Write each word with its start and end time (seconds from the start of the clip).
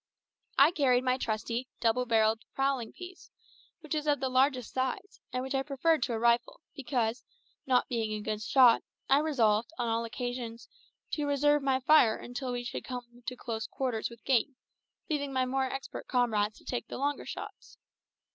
I 0.57 0.71
carried 0.71 1.03
my 1.03 1.17
trusty, 1.19 1.69
double 1.79 2.07
barrelled 2.07 2.41
fowling 2.55 2.91
piece, 2.91 3.29
which 3.81 3.93
is 3.93 4.07
of 4.07 4.19
the 4.19 4.29
largest 4.29 4.73
size, 4.73 5.19
and 5.31 5.43
which 5.43 5.53
I 5.53 5.61
preferred 5.61 6.01
to 6.01 6.13
a 6.13 6.17
rifle, 6.17 6.61
because, 6.75 7.23
not 7.67 7.87
being 7.87 8.11
a 8.11 8.19
good 8.19 8.41
shot, 8.41 8.81
I 9.11 9.19
resolved, 9.19 9.69
on 9.77 9.87
all 9.89 10.03
occasions, 10.03 10.67
to 11.11 11.27
reserve 11.27 11.61
my 11.61 11.79
fire 11.79 12.17
until 12.17 12.51
we 12.51 12.63
should 12.63 12.83
come 12.83 13.21
to 13.27 13.35
close 13.37 13.67
quarters 13.67 14.09
with 14.09 14.25
game, 14.25 14.55
leaving 15.07 15.31
my 15.31 15.45
more 15.45 15.65
expert 15.65 16.07
comrades 16.07 16.57
to 16.57 16.65
take 16.65 16.87
the 16.87 16.97
longer 16.97 17.27
shots. 17.27 17.77